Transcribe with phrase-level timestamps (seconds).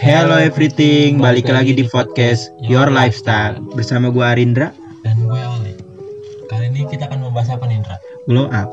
[0.00, 4.72] Hello everything, balik lagi di podcast Your Lifestyle bersama gua Arindra.
[5.04, 5.76] dan gue Oli.
[6.48, 8.00] Kali ini kita akan membahas apa nih Indra?
[8.24, 8.72] Glow up.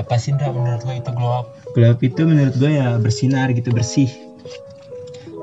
[0.00, 1.52] Apa sih Indra menurut lo itu glow up?
[1.76, 4.08] Glow up itu menurut gua ya bersinar gitu bersih.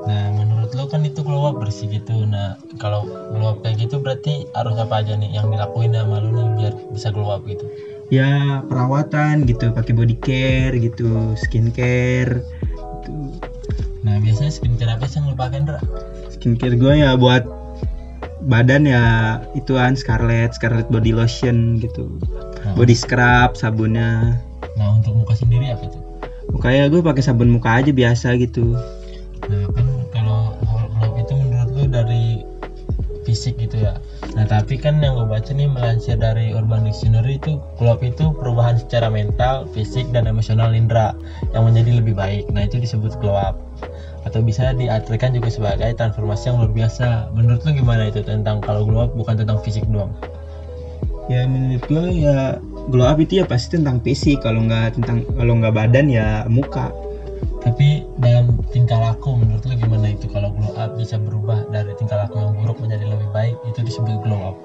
[0.09, 2.25] Nah menurut lo kan itu glow up bersih gitu.
[2.25, 6.33] Nah kalau glow up kayak gitu berarti harus apa aja nih yang dilakuin sama lo
[6.33, 7.69] nih biar bisa glow up gitu?
[8.09, 12.41] Ya perawatan gitu, pakai body care gitu, skincare.
[13.05, 13.46] Gitu.
[14.07, 15.83] Nah biasanya skincare apa sih yang lo pakai Indra?
[16.31, 17.43] Skincare gua ya buat
[18.47, 19.03] badan ya
[19.59, 22.07] ituan Scarlett, Scarlett body lotion gitu.
[22.63, 24.39] Nah, Body scrub, sabunnya.
[24.79, 26.01] nah untuk muka sendiri apa tuh?
[26.55, 28.77] Mukanya gue pakai sabun muka aja biasa gitu.
[29.51, 32.25] Nah kan kalau glow up itu menurut lo dari
[33.27, 33.99] fisik gitu ya.
[34.39, 38.31] Nah tapi kan yang gue baca nih melansir dari Urban Dictionary itu glow up itu
[38.31, 41.11] perubahan secara mental, fisik dan emosional indera
[41.51, 42.47] yang menjadi lebih baik.
[42.55, 43.66] Nah itu disebut glow up
[44.27, 47.31] atau bisa diartikan juga sebagai transformasi yang luar biasa.
[47.31, 50.11] Menurut lo gimana itu tentang kalau glow up bukan tentang fisik doang?
[51.31, 52.59] Ya menurut gue ya
[52.91, 56.91] glow up itu ya pasti tentang fisik kalau nggak tentang kalau nggak badan ya muka.
[57.63, 62.27] Tapi dalam tingkah laku menurut lo gimana itu kalau glow up bisa berubah dari tingkah
[62.27, 64.57] laku yang buruk menjadi lebih baik itu disebut glow up.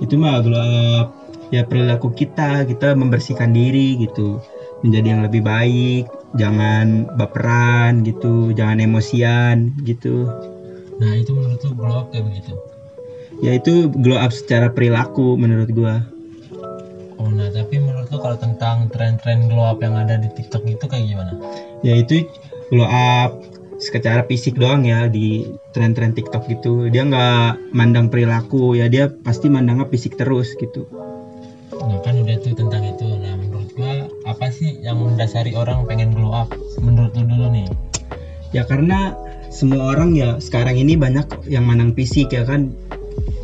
[0.00, 0.64] Itu mah glow
[1.00, 1.08] up
[1.52, 4.40] ya perilaku kita kita membersihkan diri gitu
[4.80, 10.28] menjadi yang lebih baik jangan baperan gitu jangan emosian gitu
[11.02, 12.54] Nah itu menurut lo glow up kayak begitu.
[13.42, 16.06] ya itu glow up secara perilaku menurut gua
[17.18, 20.84] Oh nah tapi menurut lo kalau tentang tren-tren glow up yang ada di TikTok itu
[20.86, 21.32] kayak gimana?
[21.82, 22.22] ya itu
[22.70, 23.42] glow up
[23.82, 25.42] secara fisik doang ya di
[25.74, 30.86] tren-tren TikTok gitu dia nggak mandang perilaku ya dia pasti mandangnya fisik terus gitu
[35.22, 36.50] mendasari orang pengen glow up?
[36.82, 37.70] Menurut lo dulu nih.
[38.50, 39.14] ya karena
[39.54, 42.74] semua orang ya sekarang ini banyak yang mandang fisik ya kan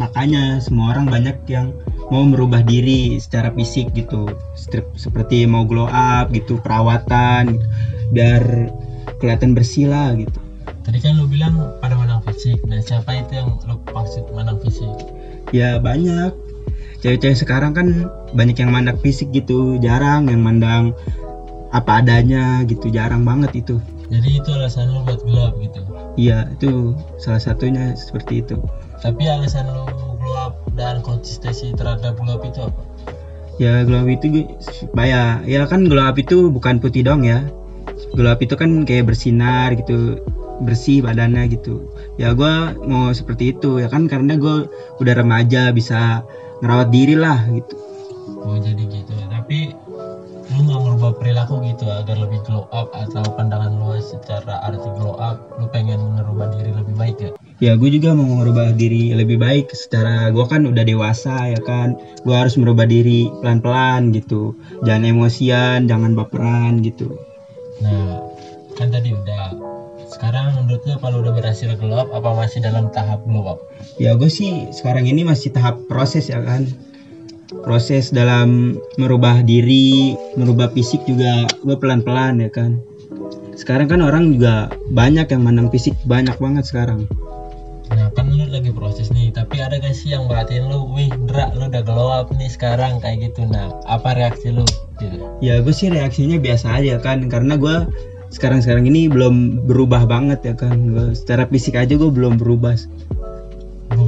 [0.02, 1.70] makanya semua orang banyak yang
[2.10, 4.26] mau merubah diri secara fisik gitu
[4.58, 7.62] Strip- seperti mau glow up gitu perawatan
[8.10, 8.74] biar
[9.22, 10.34] kelihatan bersih lah gitu
[10.82, 12.58] Tadi kan lo bilang pada menang fisik.
[12.66, 14.90] Nah siapa itu yang lo maksud menang fisik?
[15.54, 16.34] ya banyak
[17.00, 20.92] cewek-cewek sekarang kan banyak yang mandang fisik gitu jarang yang mandang
[21.68, 23.76] apa adanya gitu jarang banget itu
[24.08, 25.80] Jadi itu alasan lo buat up gitu.
[26.16, 28.56] iya itu salah satunya seperti itu
[28.98, 29.84] Tapi alasan lo
[30.16, 32.82] glow up dan konsistensi terhadap up itu apa?
[33.58, 37.44] ya up itu gue- supaya ya kan up itu bukan putih dong ya
[38.30, 40.22] up itu kan kayak bersinar gitu
[40.62, 41.86] bersih badannya gitu
[42.18, 44.66] ya gua mau seperti itu ya kan karena gue
[44.98, 46.22] udah remaja bisa
[46.62, 47.76] ngerawat diri lah gitu
[48.28, 49.12] Oh jadi gitu.
[49.24, 49.87] Tapi lu nggak
[50.98, 55.70] merubah perilaku gitu agar lebih glow up atau pandangan lu secara arti glow up lu
[55.70, 57.30] pengen merubah diri lebih baik ya?
[57.62, 61.94] Ya gue juga mau merubah diri lebih baik secara gue kan udah dewasa ya kan.
[62.26, 64.58] Gue harus merubah diri pelan-pelan gitu.
[64.82, 67.14] Jangan emosian jangan baperan gitu.
[67.78, 68.18] Nah
[68.74, 69.54] kan tadi udah
[70.10, 73.62] sekarang menurut lu kalau udah berhasil glow up apa masih dalam tahap glow up?
[74.02, 76.66] Ya gue sih sekarang ini masih tahap proses ya kan
[77.64, 82.76] proses dalam merubah diri merubah fisik juga gue pelan-pelan ya kan.
[83.58, 87.08] Sekarang kan orang juga banyak yang mandang fisik banyak banget sekarang.
[87.88, 90.92] Nah kan lu lagi proses nih tapi ada gak sih yang merhatiin lu?
[90.92, 93.48] Wih Ndra lu udah glow up nih sekarang kayak gitu.
[93.48, 94.62] Nah apa reaksi lu?
[95.00, 95.16] Gitu.
[95.40, 97.88] Ya gue sih reaksinya biasa aja kan karena gue
[98.28, 100.92] sekarang sekarang ini belum berubah banget ya kan.
[100.92, 102.76] Gua secara fisik aja gue belum berubah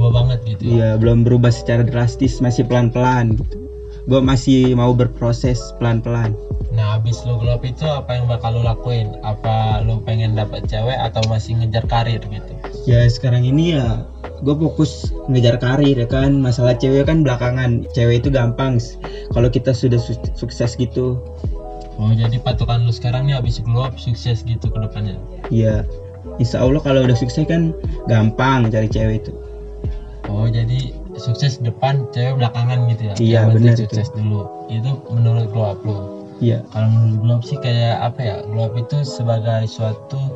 [0.01, 3.69] berubah banget gitu ya Iya belum berubah secara drastis masih pelan-pelan gitu
[4.01, 6.33] gue masih mau berproses pelan-pelan
[6.71, 9.11] Nah, habis lu glow up itu apa yang bakal lu lakuin?
[9.27, 12.53] Apa lu pengen dapet cewek atau masih ngejar karir gitu?
[12.87, 14.07] ya sekarang ini ya
[14.39, 18.79] gue fokus ngejar karir ya kan masalah cewek kan belakangan cewek itu gampang
[19.29, 21.19] kalau kita sudah su- sukses gitu
[21.99, 25.19] Oh, jadi patokan lu sekarang nih habis glow up sukses gitu ke depannya.
[25.53, 25.85] ya
[26.39, 27.75] insya Allah kalau udah sukses kan
[28.07, 29.35] gampang cari cewek itu
[30.31, 33.15] Oh, jadi sukses depan, cewek belakangan gitu ya?
[33.19, 33.83] Iya, benar itu.
[33.83, 34.47] sukses dulu.
[34.71, 35.99] Itu menurut glow up lu.
[36.41, 38.35] iya Kalau menurut glow up sih kayak apa ya?
[38.47, 40.31] Glow up itu sebagai suatu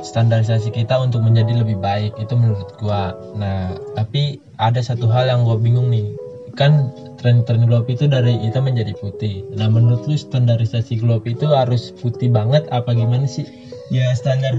[0.00, 3.12] standarisasi kita untuk menjadi lebih baik itu menurut gua.
[3.36, 6.08] Nah, tapi ada satu hal yang gua bingung nih.
[6.56, 6.88] Kan
[7.20, 9.44] tren-tren glow up itu dari hitam menjadi putih.
[9.52, 13.44] Nah, menurut lu standarisasi glow up itu harus putih banget apa gimana sih?
[13.90, 14.54] ya standar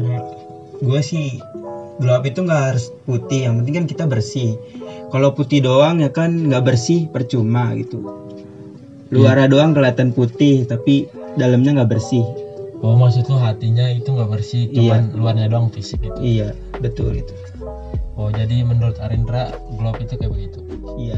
[0.80, 1.42] gue sih
[2.06, 4.62] up itu nggak harus putih yang penting kan kita bersih.
[5.10, 8.06] Kalau putih doang ya kan nggak bersih percuma gitu.
[9.10, 11.10] Luarnya doang kelihatan putih tapi
[11.40, 12.22] dalamnya nggak bersih.
[12.86, 15.02] Oh maksud lu hatinya itu nggak bersih Iya.
[15.02, 16.20] cuman luarnya doang fisik gitu.
[16.22, 17.34] Iya betul itu.
[18.14, 20.62] Oh jadi menurut Arindra glow up itu kayak begitu?
[21.02, 21.18] Iya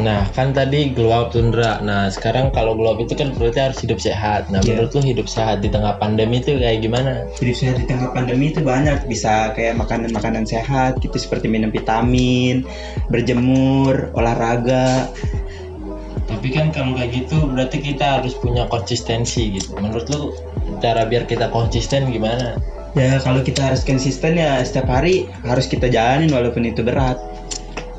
[0.00, 1.84] Nah, kan tadi glow up tundra.
[1.84, 4.48] Nah, sekarang kalau glow up itu kan berarti harus hidup sehat.
[4.48, 4.80] Nah, Iya.
[4.80, 7.28] menurut lu hidup sehat di tengah pandemi itu kayak gimana?
[7.36, 12.64] hidup sehat di tengah pandemi itu banyak bisa kayak makanan-makanan sehat gitu seperti minum vitamin
[13.12, 15.12] berjemur olahraga
[16.30, 19.76] Tapi kan kalau kayak gitu berarti kita harus punya konsistensi gitu.
[19.76, 20.32] Menurut lu
[20.78, 22.56] cara biar kita konsisten gimana?
[22.90, 27.14] ya kalau kita harus konsisten ya setiap hari harus kita jalanin walaupun itu berat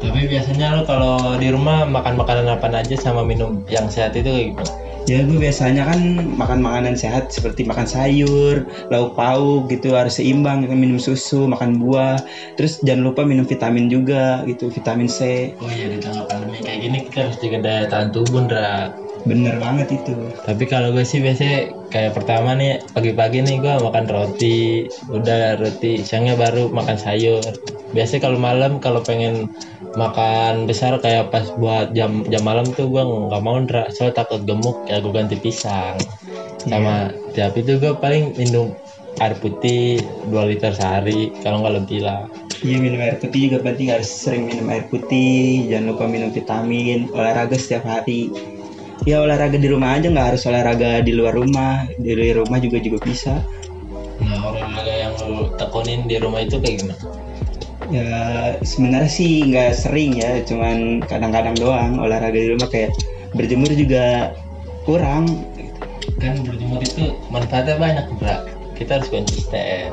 [0.02, 4.26] Tapi biasanya lu kalau di rumah makan makanan apa aja sama minum yang sehat itu
[4.28, 4.82] kayak gimana?
[5.10, 6.00] ya gue biasanya kan
[6.38, 12.22] makan makanan sehat seperti makan sayur lauk pauk gitu harus seimbang minum susu makan buah
[12.54, 16.80] terus jangan lupa minum vitamin juga gitu vitamin C Oh iya di tengah pandemi kayak
[16.86, 18.94] gini kita harus jaga daya tahan tubuh, Ndra.
[19.22, 20.14] Bener banget itu
[20.46, 26.02] Tapi kalau gue sih biasanya kayak pertama nih pagi-pagi nih gue makan roti, udah roti,
[26.02, 27.44] siangnya baru makan sayur.
[27.92, 29.52] Biasanya kalau malam kalau pengen
[30.00, 34.42] makan besar kayak pas buat jam jam malam tuh gue nggak mau ndra, soalnya takut
[34.48, 36.00] gemuk ya gue ganti pisang.
[36.66, 38.74] Sama tiap itu gue paling minum
[39.20, 40.02] air putih
[40.32, 42.26] 2 liter sehari kalau nggak lebih lah.
[42.62, 47.10] Iya minum air putih juga penting harus sering minum air putih jangan lupa minum vitamin
[47.10, 48.30] olahraga setiap hari
[49.08, 52.78] ya olahraga di rumah aja nggak harus olahraga di luar rumah di luar rumah juga
[52.82, 53.36] juga bisa
[54.22, 57.02] Nah olahraga yang lu tekunin di rumah itu kayak gimana?
[57.92, 58.08] ya
[58.62, 62.94] sebenarnya sih nggak sering ya cuman kadang-kadang doang olahraga di rumah kayak
[63.34, 64.38] berjemur juga
[64.86, 65.26] kurang
[66.22, 68.46] Kan berjemur itu manfaatnya banyak ndra.
[68.78, 69.90] Kita harus konsisten.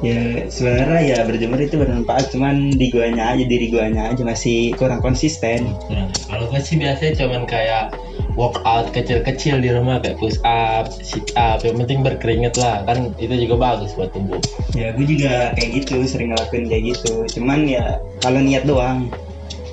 [0.00, 5.04] ya sebenarnya ya berjemur itu bermanfaat cuman di guanya aja diri guanya aja masih kurang
[5.04, 7.92] konsisten kurang kalau gue sih biasanya cuman kayak
[8.34, 12.84] workout kecil-kecil di rumah kayak push up, sit up, yang penting berkeringat lah.
[12.88, 14.40] Kan itu juga bagus buat tubuh.
[14.72, 17.28] ya gue juga kayak gitu sering ngelakuin kayak gitu.
[17.38, 19.12] Cuman ya kalau niat doang.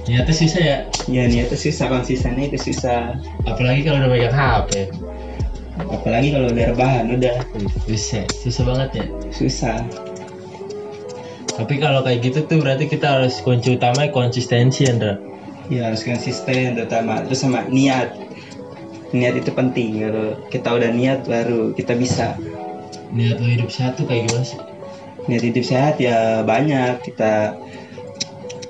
[0.07, 3.19] Ternyata susah ya, ya niatnya susah konsistennya itu susah.
[3.45, 4.89] Apalagi kalau udah megang HP.
[5.79, 7.39] apalagi kalau udah rebahan udah.
[7.87, 9.05] Susah, susah banget ya.
[9.31, 9.77] susah.
[11.59, 15.19] Tapi kalau kayak gitu tuh berarti kita harus kunci utama konsistensi Andra.
[15.69, 17.21] ya harus konsisten terutama.
[17.29, 18.28] Terus sama niat
[19.15, 22.37] niat itu penting kalau kita udah niat baru kita bisa.
[23.09, 24.61] Niat lo hidup sehat tuh kayak gimana sih?
[25.29, 27.01] niat hidup sehat ya banyak.
[27.05, 27.57] Kita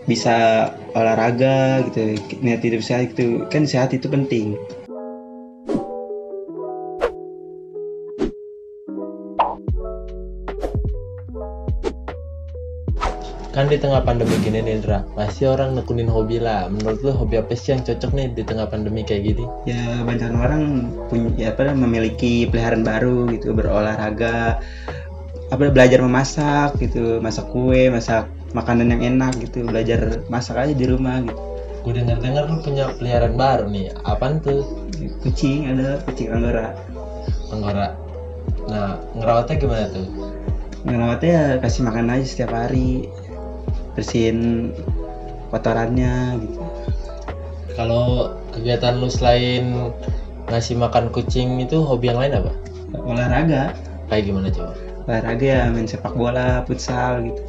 [0.07, 2.19] bisa olahraga gitu.
[2.43, 4.55] Niat hidup sehat itu kan sehat itu penting
[13.59, 16.71] Kan di tengah pandemi gini nih Indra, masih orang nekunin hobi lah.
[16.71, 19.43] Menurut lo hobi apa sih yang cocok nih di tengah pandemi kayak gini?
[19.67, 24.63] ya banyak orang punya ya apa memiliki peliharaan baru gitu berolahraga
[25.51, 30.85] apa belajar memasak gitu masak kue masak makanan yang enak gitu belajar masak aja di
[30.87, 31.43] rumah gitu
[31.83, 33.91] Gue denger-dengar lu punya peliharaan baru nih.
[34.07, 34.87] Apaan tuh?
[35.19, 36.71] kucing ada kucing anggora
[37.51, 37.91] Anggora.
[38.71, 40.07] Nah, ngerawatnya gimana tuh?
[40.79, 43.11] ngerawatnya ya kasih makan aja setiap hari
[43.99, 44.71] bersihin
[45.51, 46.59] kotorannya gitu
[47.75, 49.91] Kalau kegiatan lu selain
[50.47, 52.51] ngasih makan kucing itu hobi yang lain apa?
[53.05, 53.75] olahraga
[54.09, 54.73] Kayak gimana coba?
[55.05, 57.41] olahraga ya main sepak bola futsal gitu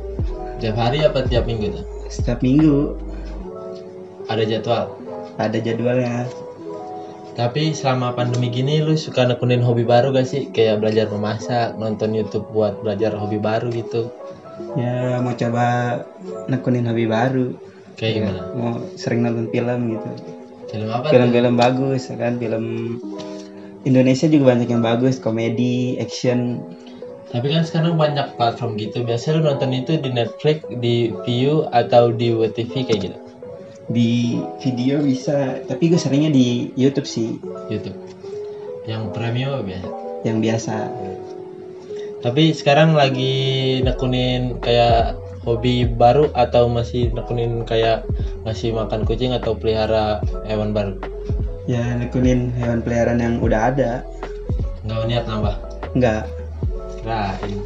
[0.61, 1.85] Tiap hari apa tiap minggu tuh?
[2.11, 2.99] setiap minggu
[4.28, 4.95] Ada jadwal.
[5.40, 6.28] ada jadwalnya
[7.33, 10.50] Tapi selama pandemi gini lu suka nekunin hobi baru gak sih?
[10.52, 14.12] Kayak belajar memasak, nonton YouTube buat belajar hobi baru gitu.
[14.76, 15.64] Ya mau coba
[16.47, 17.55] nekunin hobi baru
[17.99, 18.40] Kayak Ya, gimana?
[18.57, 20.11] mau sering nonton film gitu
[20.71, 22.64] Film apa film-film bagus ya kan film
[23.83, 26.61] Indonesia juga banyak yang bagus komedi action
[27.31, 29.07] Tapi kan sekarang banyak platform gitu.
[29.07, 33.19] Biasanya lu nonton itu di Netflix, di View atau di WTV kayak gitu.
[33.87, 37.38] di video bisa tapi gue seringnya di YouTube sih
[37.71, 37.95] YouTube.
[38.87, 39.87] Yang premium apa biasa.
[40.26, 40.75] yang biasa
[42.21, 48.05] Tapi sekarang lagi nekunin kayak hobi baru atau masih nekunin kayak
[48.45, 51.00] ngasih makan kucing atau pelihara hewan baru?
[51.69, 54.03] ya nekunin hewan peliharaan yang udah ada
[54.85, 55.57] Nggak niat nambah?
[55.97, 56.23] enggak
[57.00, 57.57] Kirain.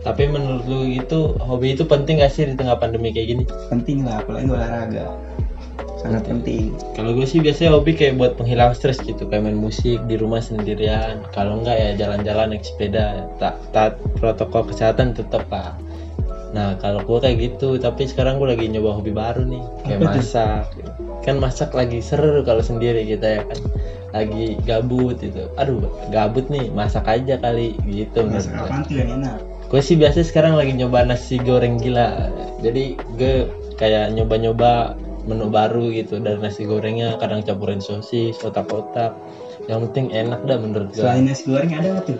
[0.00, 3.44] Tapi menurut lu itu hobi itu penting gak sih di tengah pandemi kayak gini?
[3.68, 5.12] penting lah apalagi olahraga
[6.06, 6.70] sangat penting.
[6.94, 10.38] Kalau gue sih biasanya hobi kayak buat penghilang stres gitu, kayak main musik di rumah
[10.38, 11.26] sendirian.
[11.34, 13.26] Kalau enggak ya jalan-jalan naik sepeda.
[13.42, 15.74] Tak taat protokol kesehatan tetap lah.
[16.54, 20.08] nah kalau gue kayak gitu tapi sekarang gue lagi nyoba hobi baru nih kayak Apa
[20.16, 20.64] masak.
[21.20, 23.60] Kan masak lagi seru kalau sendiri kita ya kan.
[24.14, 28.56] Lagi gabut itu aduh gabut nih masak aja kali gitu masak
[28.88, 29.36] tuh yang enak?
[29.68, 32.30] Gue sih biasa sekarang lagi nyoba nasi goreng gila.
[32.64, 36.22] Jadi gue kayak nyoba-nyoba menu baru gitu.
[36.22, 39.12] Dari nasi gorengnya kadang campurin sosis otak-otak
[39.66, 42.18] yang penting enak dah menurut gue selain nasi goreng ada nggak tuh?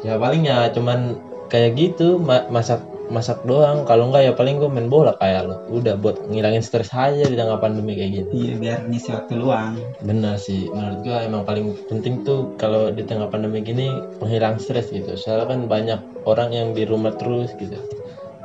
[0.00, 1.20] Ya paling ya cuman
[1.52, 2.80] kayak gitu ma- masak
[3.12, 3.84] masak doang.
[3.84, 7.36] Kalau enggak ya paling gue main bola kayak lo udah buat ngilangin stres aja di
[7.36, 9.76] tengah pandemi kayak gini iya biar ngisi waktu luang.
[10.00, 10.70] Benar sih.
[10.72, 13.92] Menurut gue emang paling penting tuh kalau di tengah pandemi gini
[14.22, 15.12] penghilang stres gitu.
[15.20, 17.76] Soalnya kan banyak orang yang di rumah terus gitu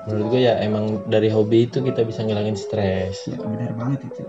[0.06, 3.26] menurut gue ya emang dari hobi itu kita bisa ngilangin stres.
[3.26, 4.22] Ya benar banget itu.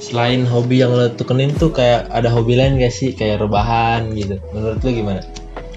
[0.00, 3.14] Selain hobi yang lo tekenin tuh kayak ada hobi lain gak sih?
[3.14, 4.42] Kayak rebahan gitu.
[4.50, 5.22] Menurut lo gimana?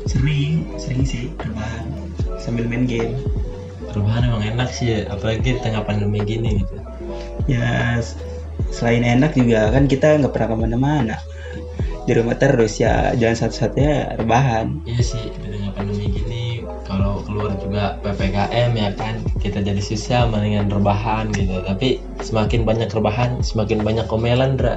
[0.09, 1.85] Sering sering sih rebahan.
[2.41, 3.13] Sambil main game.
[3.93, 6.77] Rebahan emang enak sih ya apalagi di tengah pandemi gini gitu.
[7.45, 8.17] Ya s-
[8.73, 11.15] selain enak juga kan kita nggak pernah ke mana-mana
[12.03, 16.43] di rumah terus ya jalan satu-satunya rebahan Iya sih, di tengah pandemi gini
[16.83, 21.63] kalau keluar juga PPKM ya kan kita jadi susah mendingan rebahan gitu.
[21.63, 24.75] Tapi semakin banyak rebahan, semakin banyak komelan, Dra.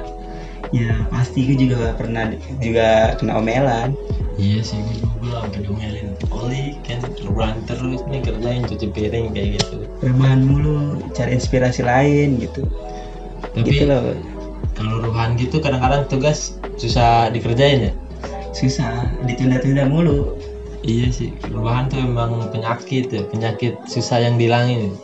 [0.71, 2.31] ya pasti gue juga pernah
[2.63, 3.91] juga kena omelan
[4.39, 6.07] Iya sih, gue juga sampai diomelin.
[6.31, 9.75] Oli kan rebahan terus nih kerjain cuci piring kayak gitu.
[9.99, 12.63] rebahan mulu cari inspirasi lain gitu
[13.57, 14.01] Tapi gitu loh
[14.77, 17.93] kalau rebahan gitu kadang-kadang tugas susah dikerjain ya.
[18.53, 20.37] susah ditunda-tunda mulu
[20.87, 24.95] Iya sih, rebahan tuh emang penyakit ya, penyakit susah yang dihilangin.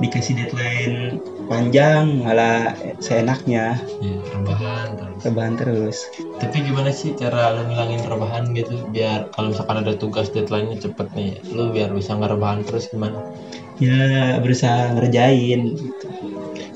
[0.00, 5.20] dikasih deadline panjang malah seenaknya Iya, rebahan terus.
[5.22, 5.96] rebahan terus
[6.42, 11.06] Tapi gimana sih cara lo ngilangin rebahan gitu biar kalau misalkan ada tugas deadline-nya cepet
[11.14, 13.20] nih, lo biar bisa nggak rebahan terus gimana?
[13.78, 16.06] ya berusaha ngerjain gitu.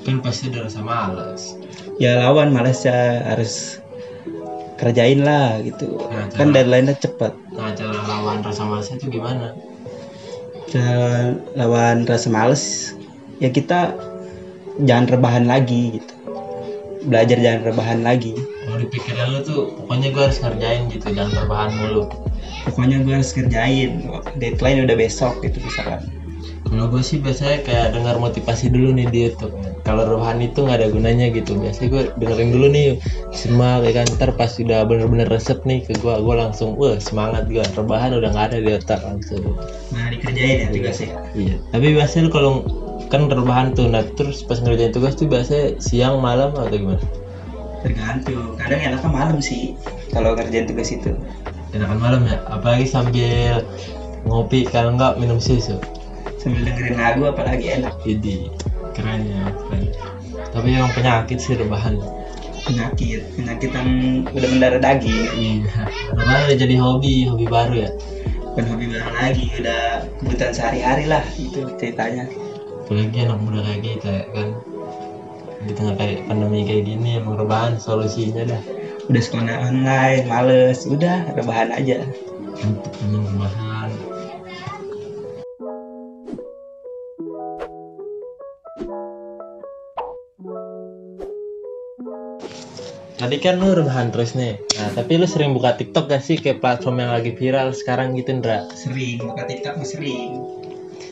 [0.07, 1.59] Kan pasti ada rasa malas.
[1.99, 3.83] ya lawan malasnya harus
[4.79, 9.57] kerjain lah gitu Nah, kan deadline-nya cepet nah, cara lawan rasa malasnya itu gimana?
[10.71, 12.95] Cara lawan rasa males
[13.43, 13.97] ya kita
[14.85, 16.13] jangan rebahan lagi gitu
[17.09, 21.33] belajar jangan rebahan lagi Kalau di pikiran lo tuh pokoknya gue harus ngerjain gitu, jangan
[21.47, 22.05] rebahan mulu.
[22.67, 23.91] pokoknya gue harus kerjain
[24.37, 26.03] deadline udah besok gitu misalkan
[26.77, 29.57] Kalau gue sih biasanya kayak dengar motivasi dulu nih di YouTube.
[29.81, 31.57] Kalau rebahan itu nggak ada gunanya gitu.
[31.57, 33.01] Biasanya gue dengerin dulu nih
[33.33, 34.07] semak ya kan.
[34.21, 37.65] Ntar pas udah bener-bener resep nih ke gue, gue langsung wah semangat gue.
[37.65, 39.57] Rebahan udah nggak ada di otak langsung.
[39.89, 41.57] nah dikerjain ya tugasnya Iya.
[41.73, 42.53] Tapi biasanya lu kalau
[43.09, 47.01] kan rebahan tuh, nah terus pas ngerjain tugas tuh biasanya siang malam atau gimana?
[47.87, 49.79] tergantung kadang enaknya malam sih
[50.11, 51.15] kalau ngerjain tugas itu
[51.75, 53.61] Enakan malam ya, apalagi sambil
[54.25, 55.77] ngopi kalau nggak minum susu.
[56.47, 58.47] Sambil dengerin lagu apalagi enak Jadi
[58.95, 59.83] keren ya, keren.
[60.55, 61.99] Tapi emang penyakit sih rebahan.
[62.67, 63.91] penyakit penyakit yang
[64.27, 65.87] udah mendarah daging Iya.
[66.15, 67.91] Rebahan udah jadi hobi, hobi baru ya.
[68.55, 69.83] bukan hobi baru lagi udah
[70.23, 72.25] kebutuhan sehari-hari lah itu ceritanya
[72.87, 74.49] Apalagi anak muda kayak kita ya kan.
[75.67, 78.63] Di tengah kayak pandemi kayak gini emang rebahan solusinya dah.
[79.07, 82.03] udah sekolah online males udah rebahan aja
[82.63, 83.76] Untuk emang rebahan.
[93.17, 94.61] Tadi kan lu rebahan terus nih.
[94.77, 98.45] Nah, tapi lu sering buka TikTok gak sih kayak platform yang lagi viral sekarang gitu,
[98.45, 98.69] Ndra?
[98.77, 100.37] sering buka tiktok sering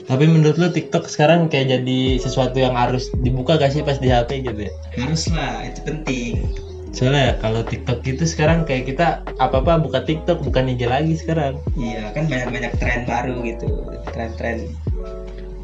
[0.05, 4.13] Tapi menurut lu TikTok sekarang kayak jadi sesuatu yang harus dibuka gak sih pas di
[4.13, 4.73] HP gitu ya?
[5.01, 6.45] harus lah itu penting
[6.93, 11.57] Soalnya ya, kalau TikTok gitu sekarang kayak kita apa-apa buka TikTok bukan IG lagi sekarang.
[11.81, 13.67] iya kan banyak-banyak tren baru gitu
[14.13, 14.69] tren-tren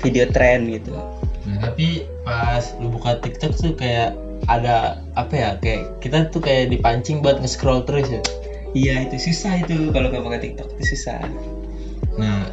[0.00, 0.96] video tren gitu
[1.40, 4.12] Nah, tapi pas lu buka TikTok tuh kayak
[4.50, 5.50] ada apa ya?
[5.62, 8.22] Kayak kita tuh kayak dipancing buat nge-scroll terus ya.
[8.70, 11.18] iya itu susah itu kalau nggak buka tiktok itu susah
[12.18, 12.46] Nah,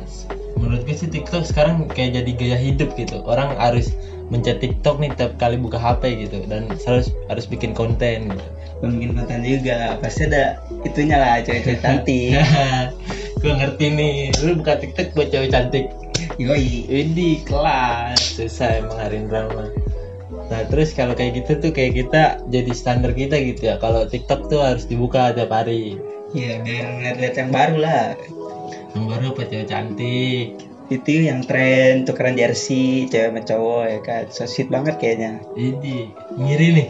[0.56, 3.20] menurut gue sih TikTok sekarang kayak jadi gaya hidup gitu.
[3.26, 3.92] Orang harus
[4.32, 8.48] mencet TikTok nih tiap kali buka HP gitu dan harus harus bikin konten gitu.
[8.84, 12.36] bikin konten juga pasti ada itunya lah cewek-cewek cantik
[13.42, 15.86] gue ngerti nih, lu buka TikTok buat cewek cantik.
[16.42, 19.70] yoi Ini kelas susah emang hari drama.
[20.48, 23.76] Nah terus kalau kayak gitu tuh kayak kita jadi standar kita gitu ya.
[23.78, 26.00] Kalau TikTok tuh harus dibuka tiap hari.
[26.32, 28.04] Iya biar ngeliat-liat yang baru lah
[28.92, 30.48] Yang baru apa cewek cantik.
[30.88, 36.08] itu yang tren tukeran jersey cewek sama cowok ya kan so sweet banget kayaknya Ini
[36.36, 36.88] ngiri nih.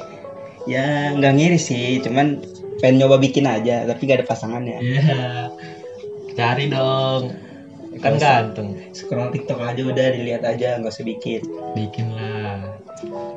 [0.69, 2.45] ya nggak ngiri sih cuman
[2.77, 5.49] pengen nyoba bikin aja tapi gak ada pasangannya Iya.
[6.33, 7.33] Cari dong.
[7.99, 8.45] Kan usah.
[8.45, 8.69] ganteng.
[8.93, 11.41] scroll TikTok aja udah dilihat aja nggak bikin
[11.73, 12.77] Bikin lah.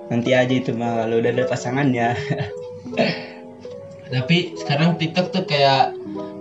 [0.08, 2.08] nanti aja itu mah kalau udah ada pasangannya
[4.10, 5.94] Tapi sekarang TikTok tuh kayak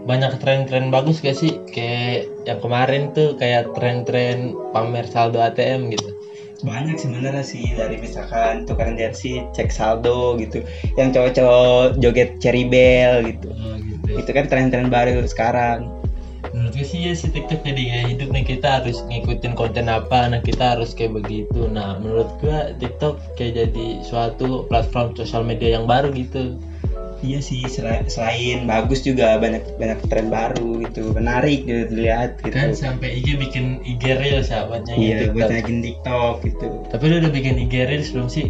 [0.10, 1.54] banyak tren-tren bagus gak sih?
[1.70, 6.10] Kayak yang kemarin tuh kayak tren-tren pamer saldo ATM gitu.
[6.60, 10.60] banyak sebenarnya sih dari misalkan tukaran jersey cek saldo gitu
[11.00, 14.20] yang cowok-cowok joget cherry bell gitu Oh, gitu.
[14.20, 15.99] itu kan tren-tren baru sekarang
[16.50, 20.26] Menurut gue sih ya si TikTok jadi gaya hidup nih kita harus ngikutin konten apa,
[20.28, 21.70] nah kita harus kayak begitu.
[21.70, 26.58] Nah menurut gue TikTok kayak jadi suatu platform sosial media yang baru gitu.
[27.20, 32.56] iya sih sela- selain bagus juga banyak banyak tren baru gitu menarik gitu dilihat gitu
[32.56, 35.36] Kan sampai IG bikin IG Reels ya buatnya iya TikTok.
[35.36, 38.48] buat naikin TikTok gitu Tapi lu udah bikin IG Reels belum sih?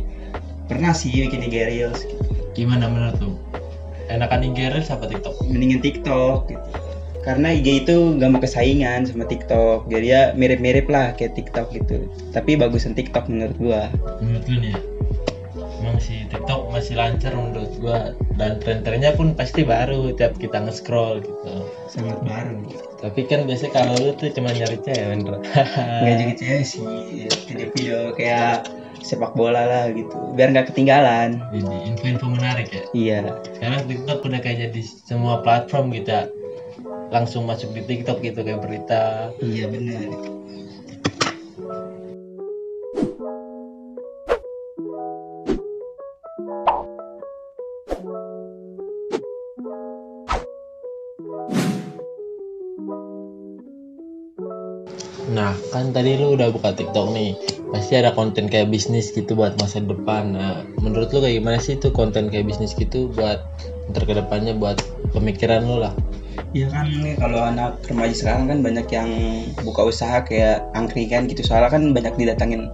[0.70, 2.22] pernah sih bikin IG Reels gitu.
[2.54, 3.34] Gimana menurut lu?
[4.06, 5.34] Enakan IG Reels apa TikTok?
[5.50, 6.70] mendingan TikTok gitu.
[7.30, 12.10] Karena IG itu gak mau kesaingan sama TikTok jadi ya mirip-mirip lah kayak TikTok gitu
[12.34, 13.82] tapi bagusan TikTok menurut gua
[14.18, 14.82] Menurut lu nih ya?
[15.80, 21.22] Emang si TikTok masih lancar menurut gua dan tren-trennya pun pasti baru tiap kita nge-scroll
[21.22, 21.70] gitu.
[21.86, 22.66] sangat baru
[22.98, 25.38] Tapi kan biasanya kalau lu tuh cuma nyari cewek, Ndra.
[26.04, 26.84] nggak jadi cewek sih
[27.48, 28.68] video-video kayak
[29.00, 32.84] sepak bola lah gitu biar nggak ketinggalan Jadi info-info menarik ya.
[32.92, 33.20] iya
[33.56, 36.28] Sekarang TikTok udah kayak jadi semua platform gitu ya.
[37.10, 39.34] Langsung masuk di TikTok gitu kayak berita.
[39.42, 40.30] iya benar
[55.30, 57.38] Nah, kan tadi lu udah buka TikTok nih.
[57.70, 60.34] Pasti ada konten kayak bisnis gitu buat masa depan.
[60.34, 63.46] Nah, menurut lu kayak gimana sih itu konten kayak bisnis gitu buat
[63.94, 64.82] ntar ke depannya buat
[65.14, 65.94] pemikiran lu lah.
[66.50, 69.10] Iya kan nih kalau anak remaja sekarang kan banyak yang
[69.62, 72.66] buka usaha kayak angkringan gitu soalnya kan banyak didatangin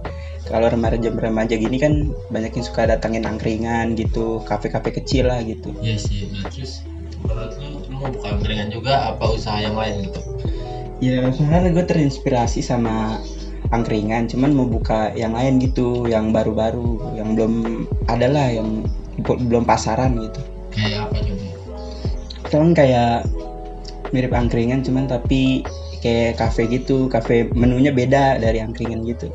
[0.46, 5.74] kalau remaja remaja gini kan banyak yang suka datangin angkringan gitu kafe-kafe kecil lah gitu
[5.82, 6.30] Iya sih.
[6.32, 6.86] Nah, terus
[7.26, 10.20] menurut lu lu mau buka angkringan juga apa usaha yang lain gitu?
[10.96, 13.20] ya sebenarnya gue terinspirasi sama
[13.68, 18.86] angkringan cuman mau buka yang lain gitu yang baru-baru yang belum ada lah yang
[19.20, 20.40] belum pasaran gitu
[20.72, 21.44] Kayak apa coba?
[22.46, 23.26] kan kayak
[24.14, 25.66] mirip angkringan cuman tapi
[26.02, 29.30] kayak kafe gitu kafe menunya beda dari angkringan gitu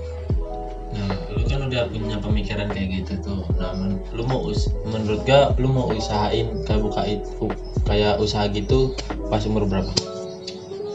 [0.92, 3.40] Nah, lu kan udah punya pemikiran kayak gitu tuh.
[3.56, 7.48] Nah, men- lu mau us menurut gua lu mau usahain kayak buka itu
[7.88, 8.92] kayak usaha gitu
[9.32, 9.88] pas umur berapa?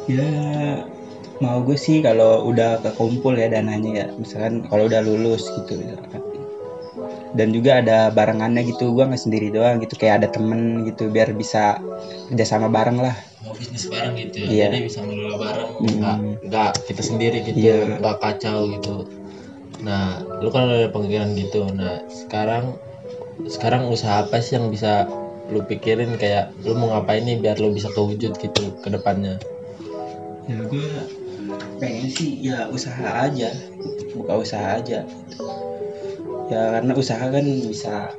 [0.07, 0.29] ya
[1.43, 6.23] mau gue sih kalau udah kekumpul ya dananya ya misalkan kalau udah lulus gitu misalkan
[7.37, 8.97] dan juga ada barengannya gitu.
[8.97, 11.79] Gue nggak sendiri doang gitu kayak ada temen gitu biar bisa
[12.33, 13.15] kerjasama bareng lah.
[13.45, 14.49] Mau bisnis bareng gitu ya.
[14.49, 14.67] Iya.
[14.73, 15.69] jadi bisa ngelola bareng.
[15.77, 15.87] Hmm.
[16.01, 16.17] nggak
[16.49, 17.57] nggak kita sendiri gitu.
[17.61, 18.01] Iya.
[18.01, 18.97] nggak kacau gitu.
[19.85, 22.81] Nah lu kan udah ada pemikiran gitu nah sekarang
[23.47, 25.05] sekarang usaha apa sih yang bisa
[25.53, 26.17] lu pikirin?
[26.17, 29.37] Kayak lu mau ngapain nih biar lu bisa kewujud gitu ke depannya?
[30.49, 30.89] Ya gue
[31.77, 33.53] pengen sih ya usaha aja.
[34.17, 35.05] Buka usaha aja
[36.51, 38.15] ya karena usaha kan bisa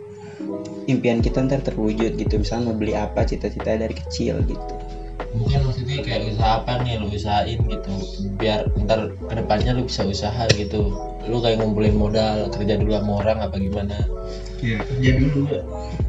[0.88, 2.34] impian kita ntar terwujud gitu.
[2.40, 4.74] Misalnya mau beli apa cita-cita dari kecil gitu.
[5.38, 7.94] Mungkin maksudnya kayak usaha apa nih lu usahain gitu?
[8.40, 10.96] Biar ntar ke depannya lu bisa usaha gitu.
[11.28, 13.98] Lu kayak ngumpulin modal kerja dulu sama orang apa gimana?
[14.64, 15.42] Ya kerja dulu.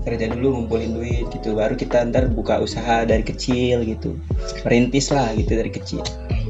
[0.07, 1.59] Kerja dulu ngumpulin duit gitu.
[1.59, 4.14] Baru kita ntar buka usaha dari kecil gitu.
[4.62, 6.07] Merintis lah gitu dari kecil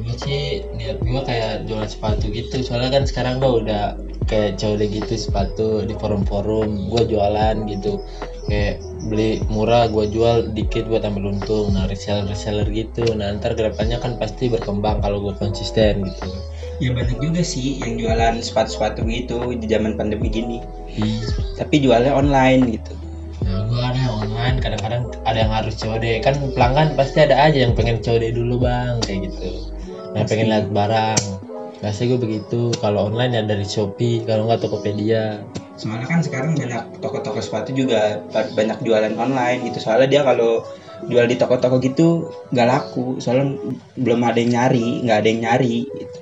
[0.09, 2.65] gue sih niat gue kayak jualan sepatu gitu.
[2.65, 3.93] Soalnya kan sekarang gue udah
[4.25, 6.89] kayak jauh gitu sepatu di forum-forum.
[6.89, 8.01] Gue jualan gitu.
[8.49, 11.77] Kayak beli murah gue jual dikit buat ambil untung.
[11.77, 13.05] Nah reseller reseller gitu.
[13.13, 16.27] Nah ntar ke depannya kan pasti berkembang kalau gue konsisten gitu.
[16.81, 20.63] Ya banyak juga sih yang jualan sepatu-sepatu gitu di zaman pandemi gini.
[20.95, 21.21] Ih,
[21.59, 22.97] tapi jualnya online gitu.
[23.45, 24.57] Nah gue ada yang online.
[24.57, 28.97] Kadang-kadang ada yang harus COD kan pelanggan pasti ada aja yang pengen COD dulu bang.
[29.03, 29.68] Kayak gitu
[30.15, 31.21] nah pengen lihat barang.
[31.79, 32.61] Biasanya gue begitu.
[32.83, 35.39] Kalau online ya dari Shopee kalau nggak Tokopedia.
[35.79, 39.79] Soalnya kan sekarang banyak toko-toko sepatu juga ba- banyak jualan online gitu.
[39.79, 40.59] Soalnya dia kalau
[41.07, 43.15] jual di toko-toko gitu nggak laku.
[43.23, 43.55] Soalnya
[43.95, 46.19] belum ada yang nyari nggak ada yang nyari gitu.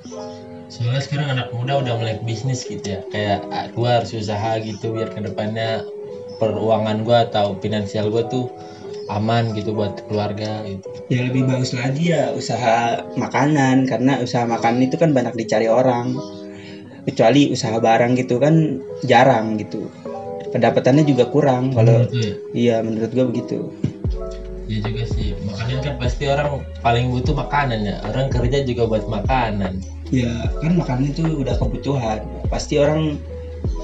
[0.68, 3.00] soalnya sekarang anak muda udah mulai bisnis gitu ya.
[3.08, 5.80] Kayak ah, gua harus usaha gitu biar ke depannya
[6.36, 8.52] peruangan gua atau finansial gua tuh
[9.08, 10.86] aman gitu buat keluarga gitu.
[11.08, 16.14] Ya lebih bagus lagi ya usaha makanan karena usaha makanan itu kan banyak dicari orang.
[17.08, 19.88] Kecuali usaha barang gitu kan jarang gitu.
[20.52, 22.32] Pendapatannya juga kurang kalau Menurut ya?
[22.52, 23.72] iya menurut gua begitu.
[24.68, 25.32] Ya juga sih.
[25.48, 27.96] Makanan kan pasti orang paling butuh makanan ya.
[28.04, 29.80] Orang kerja juga buat makanan.
[30.12, 30.28] Ya
[30.60, 32.20] kan makanan itu udah kebutuhan.
[32.52, 33.16] Pasti orang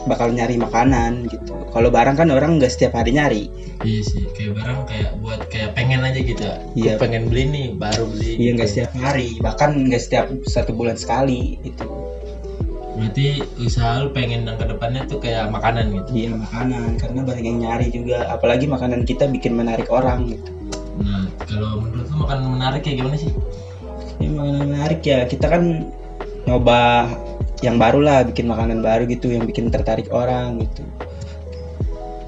[0.05, 1.55] bakal nyari makanan gitu.
[1.73, 3.43] Kalau barang kan orang nggak setiap hari nyari.
[3.83, 6.43] Iya sih kayak barang kayak buat kayak pengen aja gitu.
[6.45, 6.93] Ya Iya.
[7.01, 8.75] Pengen beli nih baru beli iya nggak gitu.
[8.85, 11.89] setiap hari bahkan nggak setiap satu bulan sekali itu
[12.95, 16.11] berarti usaha lu pengen yang ke depannya tuh kayak makanan gitu?
[16.15, 18.19] Iya makanan karena banyak yang nyari juga.
[18.31, 20.51] Apalagi makanan kita bikin menarik orang gitu.
[21.03, 23.35] Nah kalau menurut lu makanan menarik kayak gimana sih?
[24.23, 25.91] Ini makanan menarik ya kita kan
[26.47, 27.09] nyoba
[27.65, 30.85] yang baru lah bikin makanan baru gitu yang bikin tertarik orang gitu.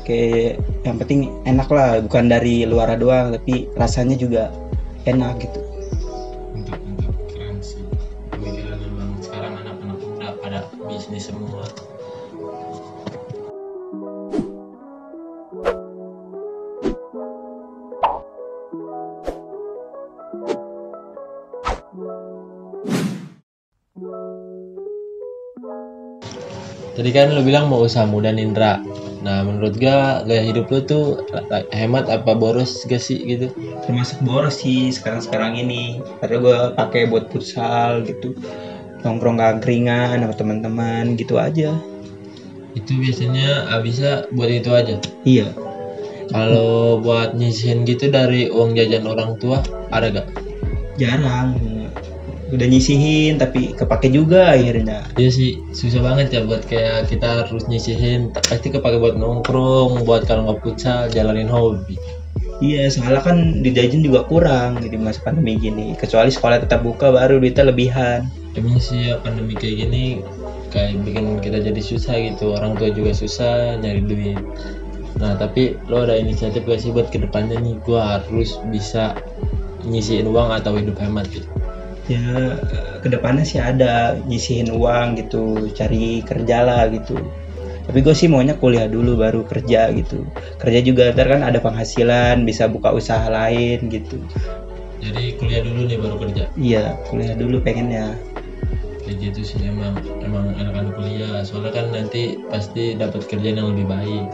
[0.09, 4.49] Kayak yang penting enak lah bukan dari luar doang tapi rasanya juga
[5.05, 5.61] enak gitu.
[6.57, 7.85] Untuk untuk keren sih.
[8.33, 11.69] Pemikiran memang sekarang anak-anak muda pada bisnis semua
[26.97, 28.81] Tadi kan lu bilang mau usaha muda Nindra.
[29.21, 31.05] Nah, menurut gua gaya hidup lu tuh
[31.75, 33.53] hemat apa boros gak sih gitu?
[33.85, 38.35] termasuk boros sih sekarang-sekarang ini karena gue pakai buat futsal gitu
[39.03, 41.75] nongkrong angkringan sama teman-teman gitu aja
[42.75, 44.97] Itu biasanya habisnya buat itu aja.
[45.23, 45.49] iya
[46.31, 50.27] Kalau buat nyisihin gitu dari uang jajan orang tua ada gak?
[50.99, 51.55] jarang
[52.47, 57.67] udah nyisihin tapi kepake juga akhirnya Iya sih susah banget ya buat kayak kita harus
[57.67, 61.99] nyisihin pasti kepake buat nongkrong, buat kalau nggak futsal jalanin hobi.
[62.63, 67.13] iya soalnya kan di jajan juga kurang di masa pandemi gini kecuali sekolah tetap buka
[67.13, 68.25] baru duitnya lebihan
[68.57, 70.25] Emang sih ya pandemi kayak gini
[70.73, 74.41] kayak bikin kita jadi susah gitu orang tua juga susah nyari duit.
[75.21, 79.13] Nah tapi lo ada inisiatif gak sih buat ke depannya nih gua harus bisa
[79.85, 81.49] nyisihin uang atau hidup hemat gitu.
[82.07, 82.55] Ya
[83.03, 87.19] ke depannya sih ada nyisihin uang gitu cari kerja lah gitu.
[87.87, 90.27] Tapi gue sih maunya kuliah dulu baru kerja gitu.
[90.59, 94.19] Kerja juga ntar kan ada penghasilan bisa buka usaha lain gitu.
[94.99, 96.45] Jadi kuliah dulu nih baru kerja.
[96.59, 98.19] iya kuliah dulu pengennya.
[99.07, 101.47] Kayak gitu sih emang emang anak-anak kuliah.
[101.47, 104.27] Soalnya kan nanti pasti dapat kerjaan yang lebih baik.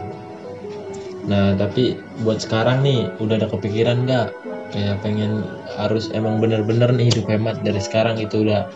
[1.29, 1.93] Nah tapi
[2.25, 4.42] buat sekarang nih udah ada kepikiran nggak
[4.73, 5.45] kayak pengen
[5.77, 8.67] harus emang bener-bener nih hidup hemat dari sekarang itu udah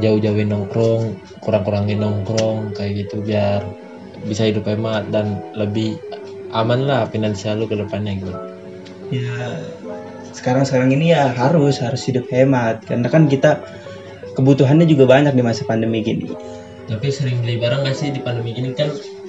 [0.00, 3.62] jauh-jauhin nongkrong kurang-kurangin nongkrong kayak gitu biar
[4.24, 6.00] bisa hidup hemat dan lebih
[6.50, 8.34] aman lah finansial lu ke depannya gitu.
[9.12, 9.62] Ya
[10.32, 12.84] sekarang sekarang ini ya harus harus hidup hemat.
[12.88, 13.60] Karena kan kita
[14.34, 16.30] kebutuhannya juga banyak di masa pandemi gini.
[16.88, 18.72] Tapi sering beli barang gak sih di pandemi gini?
[18.72, 18.88] Kan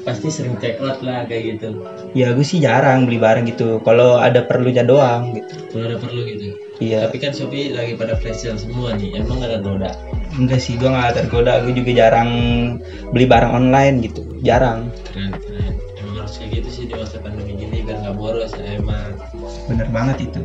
[0.10, 1.86] pasti sering check out lah kayak gitu.
[2.18, 3.78] Ya gue sih jarang beli barang gitu.
[3.86, 5.54] Kalau ada perlunya doang gitu.
[5.70, 6.58] Kalau ada perlu gitu.
[6.82, 7.06] Iya.
[7.06, 9.22] Tapi kan Shopee lagi pada flash sale semua nih.
[9.22, 9.94] Emang ada goda?
[10.34, 11.62] Enggak sih gue nggak tergoda.
[11.62, 12.30] Gue juga jarang
[13.14, 14.26] beli barang online gitu.
[14.42, 14.90] Jarang.
[15.14, 15.74] Keren keren.
[16.02, 19.14] Emang harus kayak gitu sih di masa pandemi gini biar nggak boros ya emang.
[19.70, 20.42] Bener banget itu